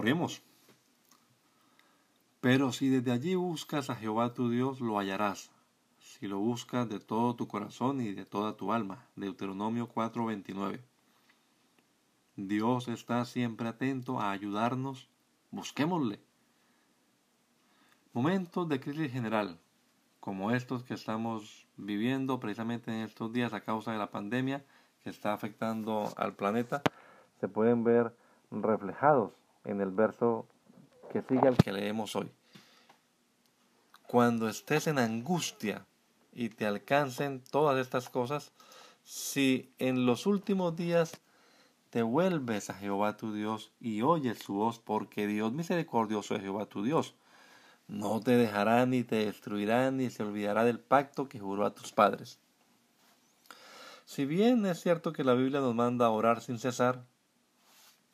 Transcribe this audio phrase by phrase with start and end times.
[0.00, 0.40] Oremos.
[2.40, 5.50] Pero si desde allí buscas a Jehová tu Dios, lo hallarás.
[5.98, 9.04] Si lo buscas de todo tu corazón y de toda tu alma.
[9.14, 10.80] Deuteronomio 4:29.
[12.36, 15.10] Dios está siempre atento a ayudarnos.
[15.50, 16.18] Busquémosle.
[18.14, 19.58] Momentos de crisis general,
[20.18, 24.64] como estos que estamos viviendo precisamente en estos días a causa de la pandemia
[25.04, 26.80] que está afectando al planeta,
[27.38, 28.16] se pueden ver
[28.50, 30.46] reflejados en el verso
[31.12, 32.30] que sigue al que leemos hoy.
[34.06, 35.86] Cuando estés en angustia
[36.32, 38.52] y te alcancen todas estas cosas,
[39.04, 41.20] si en los últimos días
[41.90, 46.66] te vuelves a Jehová tu Dios y oyes su voz, porque Dios misericordioso es Jehová
[46.66, 47.14] tu Dios,
[47.88, 51.92] no te dejará ni te destruirá ni se olvidará del pacto que juró a tus
[51.92, 52.38] padres.
[54.04, 57.04] Si bien es cierto que la Biblia nos manda a orar sin cesar,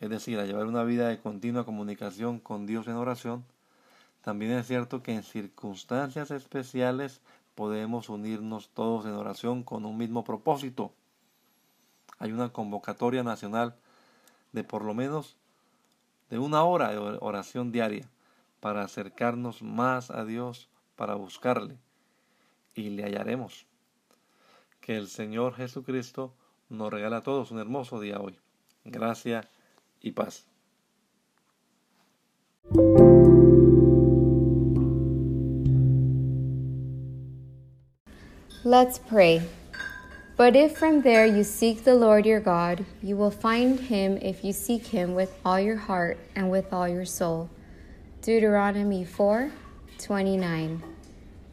[0.00, 3.44] es decir, a llevar una vida de continua comunicación con Dios en oración,
[4.22, 7.20] también es cierto que en circunstancias especiales
[7.54, 10.92] podemos unirnos todos en oración con un mismo propósito.
[12.18, 13.76] Hay una convocatoria nacional
[14.52, 15.36] de por lo menos
[16.28, 18.08] de una hora de oración diaria
[18.60, 21.78] para acercarnos más a Dios, para buscarle,
[22.74, 23.66] y le hallaremos.
[24.80, 26.32] Que el Señor Jesucristo
[26.68, 28.38] nos regala a todos un hermoso día hoy.
[28.84, 29.46] Gracias
[30.02, 30.42] y paz.
[38.64, 39.42] Let's pray.
[40.36, 44.44] But if from there you seek the Lord your God, you will find him if
[44.44, 47.48] you seek him with all your heart and with all your soul.
[48.22, 49.50] Deuteronomy 4
[49.98, 50.82] 29.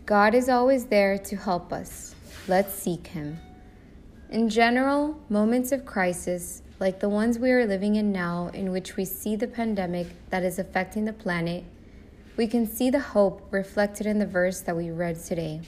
[0.06, 2.14] God is always there to help us.
[2.48, 3.40] Let's seek him.
[4.34, 8.98] In general, moments of crisis like the ones we are living in now, in which
[8.98, 11.64] we see the pandemic that is affecting the planet,
[12.36, 15.62] we can see the hope reflected in the verse that we read today.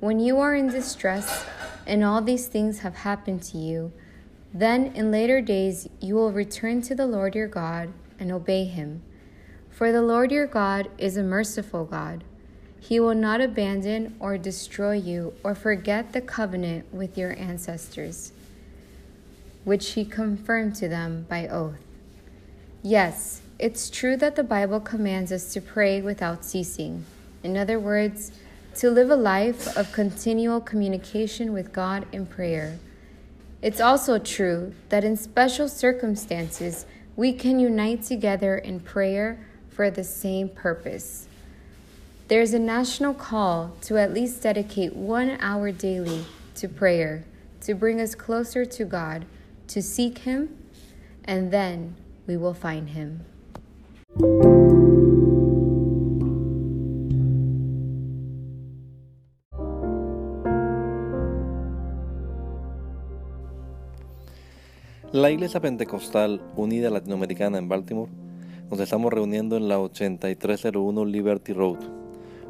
[0.00, 1.44] When you are in distress
[1.86, 3.92] and all these things have happened to you,
[4.54, 9.02] then in later days you will return to the Lord your God and obey him.
[9.68, 12.24] For the Lord your God is a merciful God.
[12.80, 18.32] He will not abandon or destroy you or forget the covenant with your ancestors
[19.68, 21.76] which he confirmed to them by oath.
[22.82, 27.04] Yes, it's true that the Bible commands us to pray without ceasing.
[27.42, 28.32] In other words,
[28.76, 32.78] to live a life of continual communication with God in prayer.
[33.60, 40.02] It's also true that in special circumstances, we can unite together in prayer for the
[40.02, 41.27] same purpose.
[42.28, 47.24] There's a national call to at least dedicate one hour daily to prayer
[47.62, 49.24] to bring us closer to God
[49.68, 50.50] to seek Him,
[51.24, 51.96] and then
[52.26, 53.24] we will find Him.
[65.12, 68.10] La Iglesia Pentecostal Unida Latinoamericana en Baltimore
[68.70, 72.07] nos estamos reuniendo en la 8301 Liberty Road.